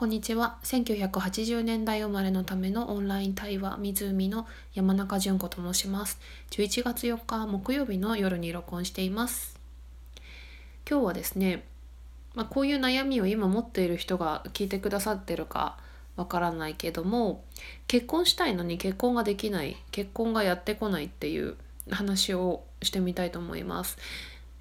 [0.00, 0.56] こんにちは。
[0.62, 6.18] 1980年代生まれのためのオンライン対話湖の山中純子と申します。
[6.52, 9.60] 11月4日木曜日の夜に録音しています。
[10.88, 11.66] 今日はですね、
[12.34, 15.76] まあ、こういう悩みを今持っている人が聞いてくださってるか
[16.16, 17.44] わからないけども、
[17.86, 21.56] 結婚したいのに結婚ができない、結婚がやってこないっていう
[21.90, 23.98] 話をしてみたいと思います。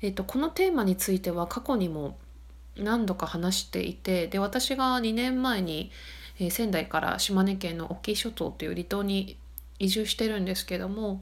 [0.02, 2.18] えっ、と、このテーマについては過去にも
[2.84, 5.91] 何度か話していてで私が2年前に、
[6.39, 9.38] え、仙台から島根県の沖諸島という離島に
[9.79, 11.21] 移住してるんですけども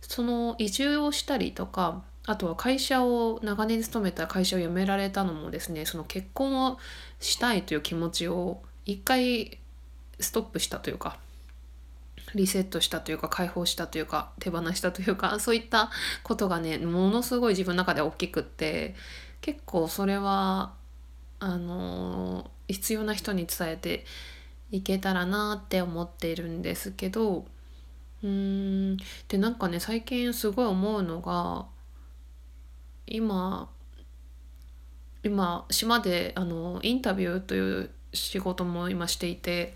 [0.00, 6.78] その移住をしたりとかあとは会社を長年勤めた会社を辞められたのもですねその結婚を
[7.20, 9.58] したいという気持ちを一回
[10.18, 11.18] ストップしたというか
[12.34, 15.90] リセットしたというか解放したというか手放したというか そういった
[16.22, 18.94] ことがねものすごい自分の中で大きくって
[19.40, 20.74] 結構それは
[21.38, 24.04] あの必要な人に伝えて
[24.70, 27.46] いけたらなって思っているんですけど
[28.22, 28.96] うーん
[29.28, 31.66] でなんかね最近すごい思うのが
[33.06, 33.68] 今
[35.22, 39.74] 今島であのインタビューという仕事も今していて、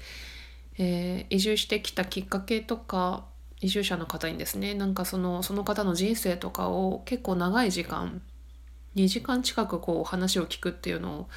[0.78, 3.24] えー、移住してきたきっかけとか
[3.60, 8.22] 移住者の方にですねなんかそのその方の人生とかを結構長い時間
[8.96, 11.28] 2時間近くこう話を聞くっていうのを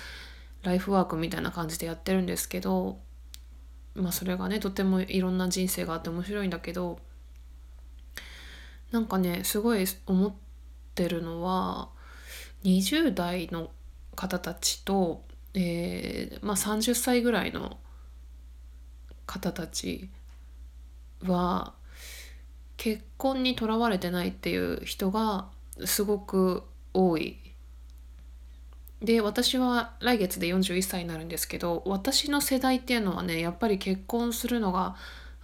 [0.64, 3.00] ライフワークみたいな感じでやってるんですけど
[3.96, 7.00] まあそれがねとてもいろんな人生があって面白いんだけど
[8.92, 10.34] なんかねすごい思っ
[10.96, 11.90] てるのは
[12.64, 13.72] 20代の
[14.16, 17.78] 方たちと、えーまあ、30歳ぐらいの
[19.26, 20.10] 方たち
[21.24, 21.74] は
[22.78, 25.48] 結婚にとらわれてないっていう人が
[25.86, 26.64] すごく
[26.94, 27.38] 多い
[29.02, 34.96] で私は来月で41歳になるんですけど私の世代っていうのはねやっぱり結婚するのが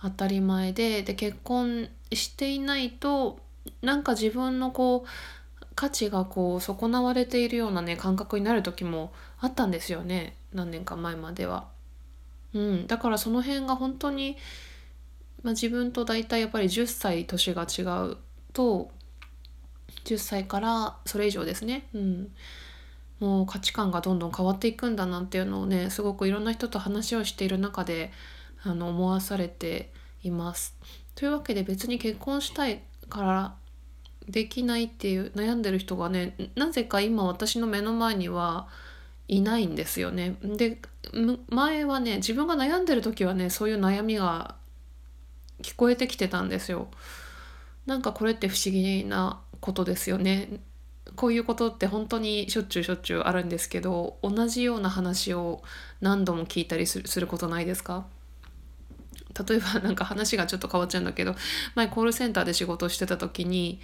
[0.02, 3.40] 当たり前でで結婚していないと
[3.82, 11.68] なんか自分のこう価値がこう損なわれているようなね感覚になる時もあったんですよね何年か前までは。
[12.54, 14.36] うん、だからその辺が本当に、
[15.44, 18.18] まあ、自分と大体やっぱり10歳年が違う
[18.54, 18.90] と
[20.10, 21.88] 10歳からそれ以上ですね。
[21.94, 22.32] うん
[23.20, 28.12] もう価値観がどんどん変わっていくんだなっていうのをねすごくいろんな人と話をしている中で
[28.64, 29.92] あの思わされて
[30.24, 30.76] います。
[31.16, 33.56] というわけで別に結婚したいから
[34.28, 38.70] できないっていう悩んでる人がねなぜか今私の目の前には
[39.28, 40.38] いないんですよね。
[40.42, 40.80] で
[41.50, 44.56] 前はね自分が悩んでる時はねそういう悩みが
[45.62, 46.88] 聞こえてきてたんですよ。
[47.86, 50.62] なんかこれって不思議なことですよね。
[51.16, 55.64] こういうことって本当にしょっちゅうしょっちゅうあるんですけど同じような話を
[56.02, 58.06] 何度も聞いたりすることないですか？
[59.48, 61.36] 例えば なんか話がちょっと変わっちゃうんだけど
[61.76, 63.80] 前コールセンターで仕事してた時に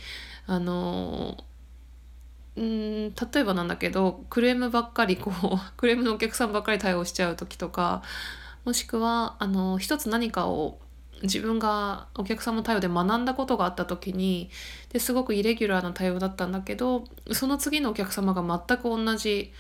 [0.48, 1.44] あの
[2.56, 8.02] うん例えばなんだけどクレームばっかりこうクレームのお客さんばっかり対応しちゃう時とか
[8.66, 10.80] もしくはあの一つ何かを
[11.26, 14.50] 自分がお客様対応で学んだことがあった時に
[14.92, 19.52] ですごくイレギュラーな対応だったんだけどその次のお客様が全く同じ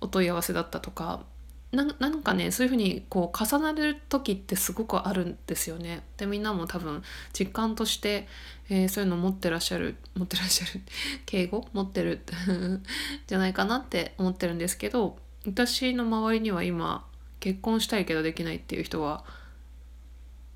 [0.00, 1.24] お問い合わせだったとか
[1.72, 6.02] なんかねそういうふうにこう重なる時ってすごくあるんですよね。
[6.18, 8.28] でみんなも多分実感として、
[8.68, 10.82] えー、そういうの持ってらっしゃる持ってらっしゃる
[11.24, 11.66] 敬語？
[11.72, 12.20] 持ってる
[13.26, 15.16] じゃないかなって思ってるんですけど
[15.46, 17.06] 私の周りには今
[17.40, 19.24] 結婚したいけどできないっていう人は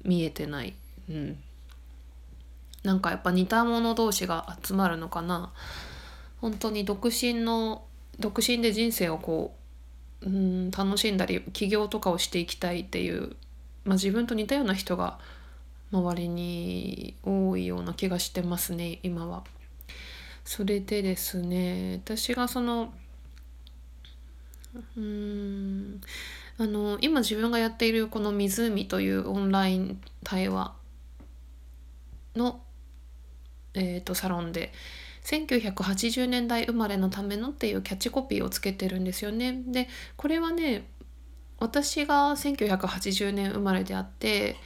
[0.07, 0.75] 見えてない、
[1.11, 1.39] うん、
[2.83, 5.53] なんかやっぱ似た者同士が集まるのかな。
[6.41, 7.85] 本当に独身の
[8.21, 9.55] 独身で人生をこ
[10.23, 13.37] う、うん、楽しんだり起業とかをしていきたいっていう、
[13.85, 15.19] まあ、自分と似たような人が
[15.93, 19.45] 周りに多いような気がしてますね今は。
[20.45, 22.93] それでですね私がその
[24.97, 26.01] うん
[26.59, 30.75] あの今自分がやっているこの「湖」というオンライン対話
[32.35, 32.63] の、
[33.75, 34.73] えーと、サロンで
[35.25, 39.63] 1980年代生まれのためのっていうキャッチコピーをつけてるんですよね。
[39.67, 40.87] でこれはね
[41.59, 44.57] 私が1980年生まれであって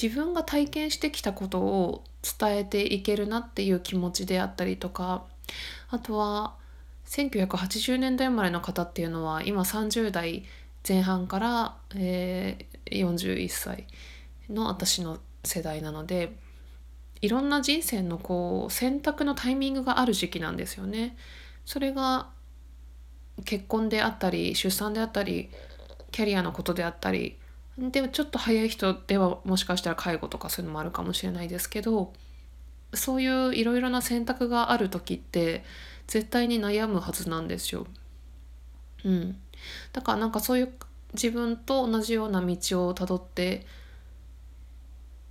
[0.00, 5.24] 自分が体験してきたことを伝えていけるなっていう気持ちであったりとか
[5.90, 6.54] あとは
[7.06, 10.44] 1980年代生まれの方っていうのは今30代
[10.86, 13.86] 前半から、えー、41歳
[14.48, 16.32] の私の世代なので
[17.20, 21.16] いろんな人生のこう選択のタイミングがある時期なんですよね。
[21.64, 22.28] それが
[23.44, 25.50] 結婚であったり出産であったり
[26.10, 27.38] キャリアのことであったり
[27.76, 32.12] でもちょっと早い人ではもしかしたら介護とかそういうのもあるかもしれないですけど
[32.94, 35.64] そういういろいろな選択がある時って
[36.06, 37.86] 絶対に悩むはずなんですよ。
[39.04, 39.36] うん、
[39.92, 40.72] だからなんかそういう
[41.14, 43.66] 自分と同じような道をたどって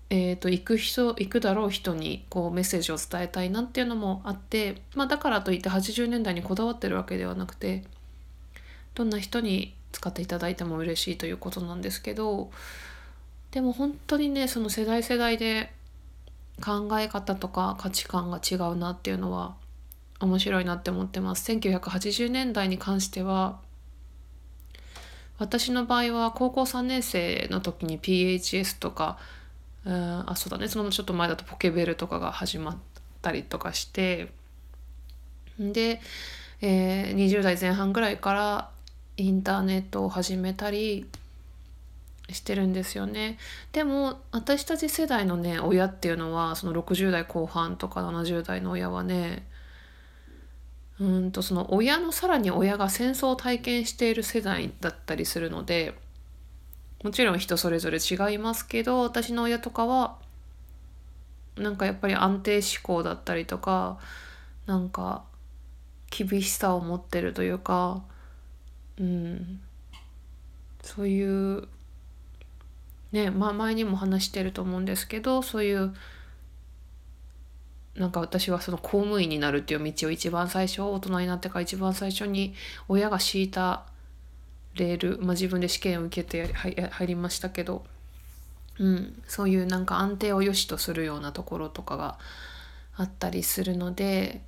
[0.09, 7.83] えーと、行く人行くだろう人にこうメッセージを伝えたいなっていうのもあって、まあ、だからといって80年代にこだわってるわけではなくて
[8.95, 12.51] どんな人に使っていただいても嬉しいということなんですけど
[13.51, 15.73] でも本当にねその世代世代で
[16.63, 19.55] 考え方とか価値観が違うなっていうのは
[20.19, 21.51] 面白いなって思ってます。
[21.51, 23.59] 1980年代に関しては
[25.37, 29.17] 私の場合は高校3年生の時に PHS とか
[29.85, 30.67] うんあそうだね。
[30.67, 32.77] そのちょっと前だとポケベルとかが始まっ
[33.21, 34.29] たりとかして
[35.57, 36.01] で、
[36.61, 38.69] えー、20代前半ぐらいから
[39.15, 41.07] インターネットを始めたり
[42.29, 43.37] してるんですよね。
[43.71, 49.47] でも私たち世代のね親っていうのはその60代後半とか70代の親はね
[50.99, 55.93] うんとその親のさらに親が戦争を体験している世代だったりするので
[57.03, 60.17] もちろん人それぞれ違いますけど私の親とかは
[61.55, 63.99] なんかやっぱり安定志向だったりとか
[64.65, 65.23] なんか
[66.09, 68.01] 厳しさを持ってるというか
[68.99, 69.61] うん。
[70.87, 71.67] そういう
[73.11, 75.93] ねまあ前にも話してると思うんですけどそういう
[77.97, 82.53] なんか私はその公務員になるっていう道を一番最初大人になってから一番最初に
[82.87, 83.85] 親が敷いた
[84.75, 87.83] レール、まあ、自分で試験を受けて入りましたけど、
[88.79, 92.19] うん、そういうなんか安定を良しとするようなところとかが
[92.95, 94.41] あったりするので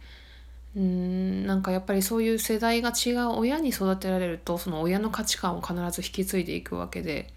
[0.75, 7.33] うんなんかやっぱりそういう世代が違う親に育てられるとその親の価値観を必ず引き継いでいくわけで、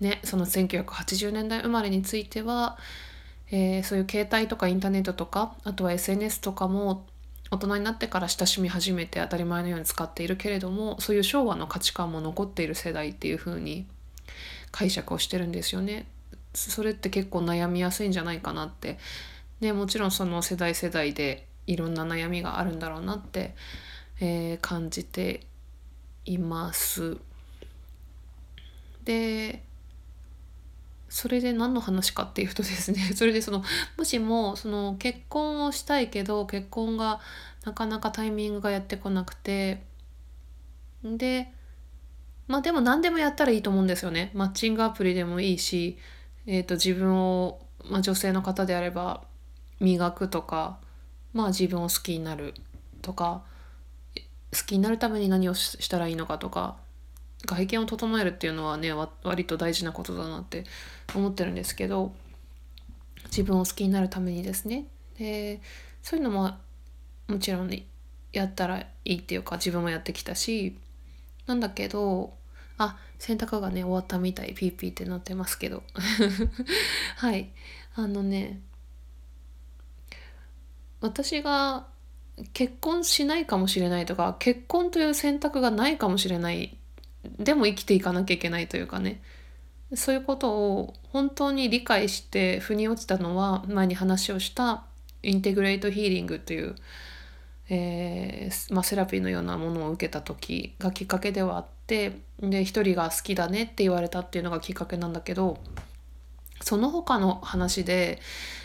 [0.00, 2.76] ね、その1980年代生まれについては、
[3.50, 7.06] えー、そういう携帯とかインターネットとかあとは SNS とかも
[7.50, 13.86] 大人になってから親しみ始めて当たり前のように使っているけれどもそういう昭和の価値観も残っている世代っていう風に
[14.70, 16.06] 解釈をしてるんですよね。
[16.54, 18.98] それって結構悩みやすいんじゃないかなって、
[19.60, 23.54] ね、もちろんその世代世代でいろんな悩みがあるんだろうなって、
[24.20, 25.46] えー、感じて
[26.24, 27.18] います。
[29.04, 29.62] で
[31.10, 33.64] それで何の話かっていうとですね それでその
[33.98, 37.20] もしもその結婚をしたいけど結婚が
[37.64, 39.82] なかなかタイミングがやってこなくて
[41.04, 41.52] で
[42.46, 44.30] まあでも何でもやったらいいと思うんですよね。
[44.34, 45.98] マッチングアプリでもいいし、
[46.46, 49.22] えー、と自分を、まあ、女性の方であれば
[49.80, 50.78] 磨くとか
[51.32, 52.54] まあ自分を好きになる
[53.02, 53.42] とか
[54.52, 56.76] 好きになるために何をしたらいいのかとか
[57.46, 60.64] 外見を整えるっていうのはね割と大事なことだなって
[61.14, 62.12] 思ってるんですけど
[63.26, 64.86] 自分を好きになるためにですね。
[65.18, 65.60] で
[66.02, 66.52] そういうのも
[67.28, 67.86] もちろん、ね、
[68.32, 70.78] やったらいいっていうか自分もやってきたし
[71.46, 72.34] なんだけど
[72.78, 75.82] あ洗濯がね終わったみたいピーピーってなってますけど。
[77.16, 77.50] はい。
[77.94, 78.60] あのね
[81.00, 81.86] 私が
[82.52, 86.78] 結婚しないかもしれないとか結婚という選択がないかもしれない
[87.24, 89.20] でも生きていかなきゃいけないというかね。
[89.94, 94.84] そういうことを本当に理解して腑に落ちたのは前に話をした
[95.22, 96.76] インテグレートヒーリングという、
[97.68, 105.58] えー、まあ、セラピーのようなものを受けた時がきっかけではあってで一人が好きだねって言われたっていうのがきっかけなんだけど
[106.62, 108.20] その他の話で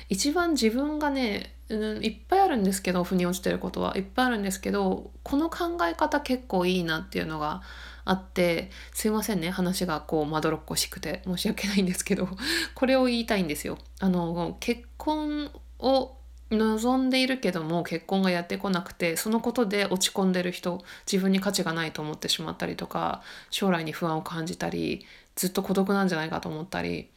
[0.09, 3.97] 一番自分がね、うん、いっぱいあるんですけど腑に落ちてることは。
[3.97, 7.63] いっぱいあるんですけどこの考え方結構いいなっていうのが
[8.05, 12.29] あってすいませんね話がこうまどろっこしくて申し訳ないんですけど
[12.75, 13.77] これを言いたいんですよ。
[13.99, 16.15] あの結婚を
[16.51, 27.09] 望んでいるけども結婚がやってこなくてそのことで落ち込んでる人自分に価値がないと思ってしまったりとか将来に不安を感じたりずっと孤独なんじゃないかと思ったり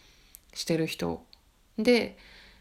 [0.55, 1.23] してる人
[1.79, 2.17] で、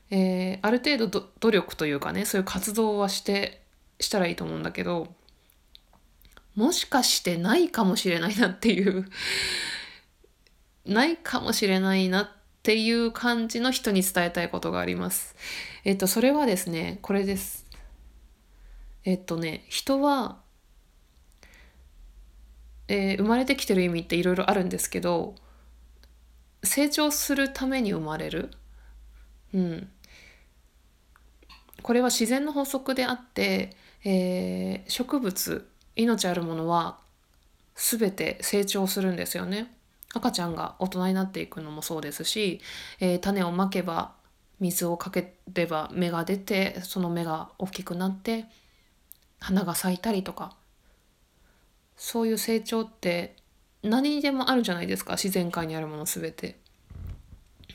[0.09, 3.61] えー、ある程度努力というかねそういう活動はして
[3.99, 5.07] したらいいと思うんだけど
[6.57, 9.05] もしかしてないかもしれないなっていう
[10.87, 12.29] ないかもしれないなっ
[12.63, 15.35] ていう感じの人に伝えたいことがあります。
[15.85, 17.67] えっと、それはですね、これです。
[19.03, 20.39] えっとね、人は、
[22.87, 25.35] えー、生まれてきてる意味っていろいろあるんですけど、
[26.63, 28.49] 成長するために生まれる。
[29.53, 29.89] うん。
[31.83, 36.99] これは自然の法則であって、えー、植物命あるものは
[37.75, 39.73] 全て成長するんですよね。
[40.13, 42.61] 赤ちゃんが大人になっていくのもそうですし、
[42.99, 44.13] えー、種をまけば
[44.59, 48.45] 水をかければ芽が出てその芽が大きくなって
[49.39, 50.55] 花が咲いたりとか
[51.95, 53.35] そういう成長って
[53.83, 56.57] 何にでもあるじゃないですか自然界にあるもの全て。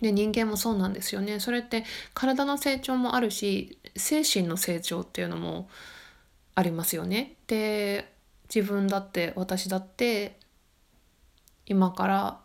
[0.00, 1.38] で人間もそうなんですよね。
[1.38, 5.68] それって体の成長もあるし精神の成長っていうのも
[6.56, 7.36] ありますよね。
[7.46, 8.11] で
[8.54, 10.38] 自分だって私だって
[11.64, 12.40] 今から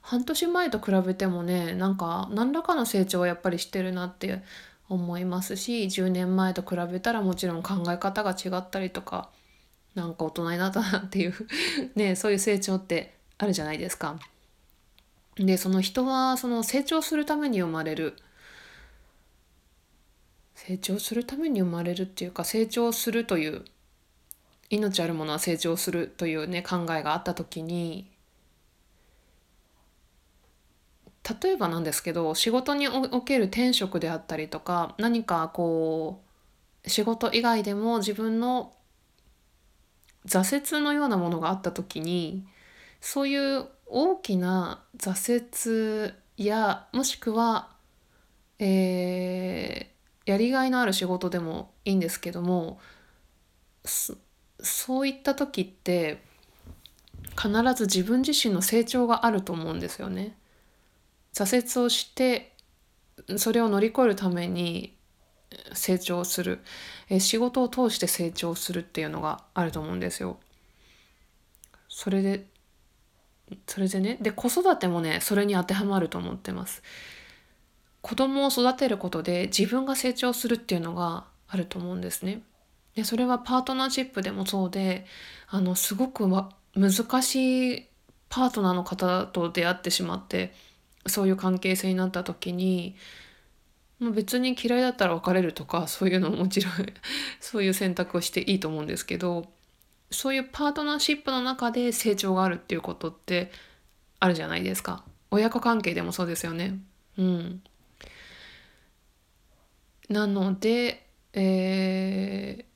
[0.00, 4.42] 半年前と比べてもねなんか何らかの成長はやっぱりしてるなって
[4.88, 9.28] 思いますし10年前と比べたらもちろん考え方が違ったりとか
[9.94, 11.34] なんか大人になったなっていう
[11.96, 14.18] ねそういう成長ってあるじゃないですか。
[15.36, 18.16] でその人はその成長するために生まれる
[20.54, 23.64] 成長するために生まれるっていうか成長するという
[24.70, 28.10] 命あるものは成長するというね考えがあった時に
[31.42, 36.22] 例えばなんですけど仕事における転職であったりとか何かこ
[36.84, 38.72] う仕事以外でも自分の
[40.26, 42.46] 挫折のようなものがあった時に
[43.00, 47.70] そういう大きな挫折やもしくは、
[48.58, 52.80] えー、やりがいのある仕事でもいいんですけども
[54.60, 56.22] そういった時って
[57.40, 60.36] 必ず自分自身の成長があると思うんですよね。
[61.32, 62.52] 挫折をして
[63.36, 64.96] それを乗り越えるために
[65.72, 66.60] 成長する、
[67.08, 70.38] え仕事を通して成長するっていうのがあると思うんですよ。
[71.88, 72.46] それで
[73.66, 76.82] それでねで子育てもねそれに当てはまると思ってます。
[78.02, 82.42] 子供を育てることで自分が成長するっていうのがあると思うんですね。
[82.98, 85.06] でそれはパートナーシップでもそうで
[85.46, 86.28] あのすごく
[86.74, 87.86] 難しい
[88.28, 90.52] パートナーの方と出会ってしまって
[91.06, 92.96] そういう関係性になった時に
[94.00, 96.72] もう別に嫌いだったら別れるとかそういうのももちろん
[97.38, 99.48] そういう選択をしていいと思うんですけど
[100.10, 103.52] そういうパートナーシップの中で成長があるっていうことって
[104.18, 105.04] あるじゃないですか。
[105.30, 106.80] 親子関係でもそうですよね。
[107.16, 107.62] うん。
[110.08, 112.67] なので、えー、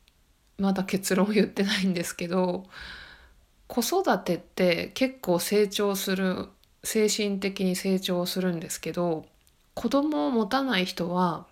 [0.58, 2.64] まだ結論言ってないんですけど
[3.66, 6.48] 子育てって結構成長する
[6.84, 9.24] 精神的に成長するんですけど
[9.74, 11.46] 子供を持たない人は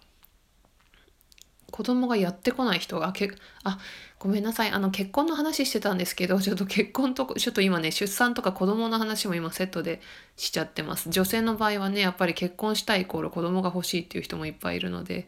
[1.71, 3.30] 子供がやってこない人がけ
[3.64, 3.78] あ
[4.19, 10.02] ごめんなさいあの結婚の話してたんですけど ちょっと結婚とちょっと今ね出産とか子供の話も今セットで
[10.37, 11.09] しちゃってます。
[11.11, 15.26] 女性の場合はねやっぱり結婚したいイコール子供が欲しいっていう人もいっぱいいるので。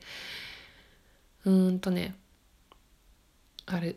[1.45, 2.15] うーんとね
[3.67, 3.97] あれ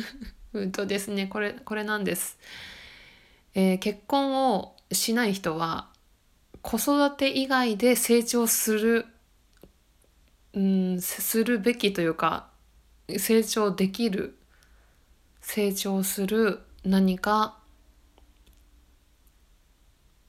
[0.52, 2.38] うんとですねこれこれなんです、
[3.54, 5.88] えー、結婚をしない人は
[6.62, 9.06] 子育て以外で成長する、
[10.54, 12.48] うん、するべきというか
[13.18, 14.36] 成長できる
[15.40, 17.58] 成長する何か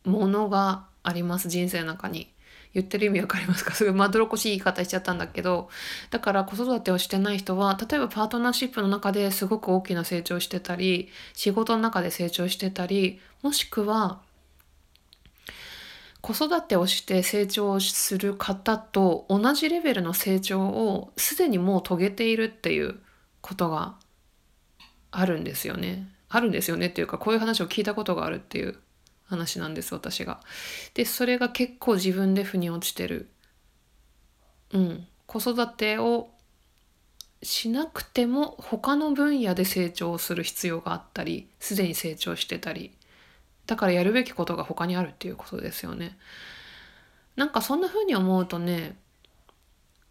[0.03, 2.30] ものがあります人生の中に。
[2.73, 3.73] 言ってる意味わかりますか？
[3.73, 5.69] すごいまどろっこしい言い方しちゃったんだけど。
[6.09, 14.21] だから子育てをしてない人は例えばパートナーシップの中ですごく大きな成長してたり仕事の中で成長してたりもしくは
[16.21, 22.99] 子育てをして成長する方と同じレベルの成長をすでにもう遂げているっていう
[23.41, 23.95] ことが
[25.09, 26.07] あるんですよね。
[26.29, 28.77] あるんですよねっていうかこういう話を聞いたことがあるっていう。
[29.31, 30.41] 話なんです私が。
[30.93, 33.29] でそれが結構自分で腑に落ちてる。
[34.73, 35.07] うん。
[35.25, 36.29] 子育てを
[37.41, 42.91] しなくても他の分野で成長する必要があったりすでに成長してたり
[43.65, 46.17] だからやるべきことが他にあるっていうことですよね。
[47.37, 48.97] なんかそんな風に思うとね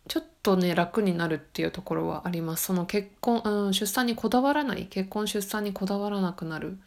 [0.09, 2.65] ちょっとね楽になるっていうところはあります。
[2.65, 6.79] その結婚、うん、出産にこだわらない結婚出産にこだわらなくなる。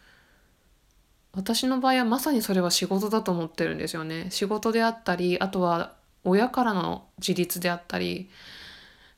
[1.35, 4.27] 私の場合はまさにそれは仕事だと思ってるんですよね。
[4.29, 8.29] 仕事であったりあとは親からの自立であったり、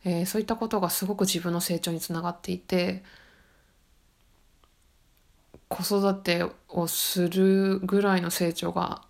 [0.05, 3.03] えー、そういったことがすごく自分の成長につながっていて
[5.67, 9.01] 子育てをするぐらいの成長が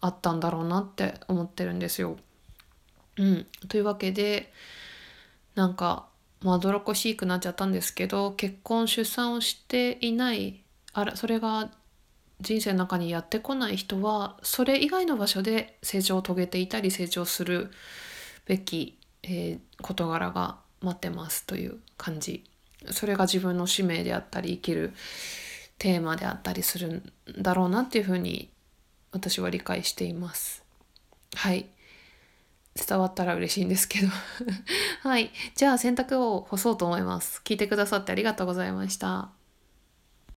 [0.00, 2.16] あったんだろうなって思ってるんですよ。
[3.18, 4.52] うん、というわけで
[5.54, 6.06] なんか
[6.40, 10.62] まどろっこしくなっちゃったんですけど結婚出産をしていない
[10.92, 11.70] あらそれが
[12.40, 17.70] 人生の中にやってこない人はそれ以外の場所で成長を遂げていたり成長する
[18.46, 22.44] べき、えー、事柄が待ってますという感じ。
[22.92, 24.92] それが自分の使命であったり生きる
[25.78, 28.50] テーマであったりするんだろうなっていうふうに
[29.10, 30.62] 私は理解しています。
[31.34, 31.66] はい。
[32.86, 34.08] 伝わったら嬉しいんですけど。
[35.02, 35.32] はい。
[35.56, 37.40] じゃあ洗濯を干そうと思います。
[37.44, 39.30] 聞いてくださってありがとうございました。